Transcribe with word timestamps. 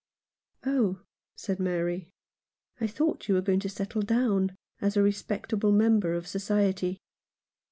"Oh," 0.65 1.01
said 1.35 1.59
Mary, 1.59 2.09
"I 2.79 2.87
thought 2.87 3.27
you 3.27 3.35
were 3.35 3.41
going 3.41 3.59
to 3.59 3.69
settle 3.69 4.01
down 4.01 4.57
as 4.81 4.97
a 4.97 5.03
respectable 5.03 5.71
member 5.71 6.15
of 6.15 6.25
society." 6.25 6.99